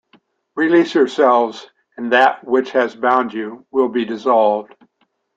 Release 0.55 0.95
yourselves, 0.95 1.69
and 1.95 2.11
that 2.11 2.43
which 2.43 2.71
has 2.71 2.95
bound 2.95 3.35
you 3.35 3.67
will 3.69 3.87
be 3.89 4.03
dissolved. 4.03 4.73